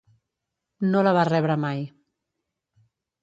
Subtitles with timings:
[0.95, 1.83] No la va rebre mai.